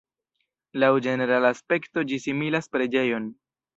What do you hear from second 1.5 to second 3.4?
aspekto ĝi similas preĝejon.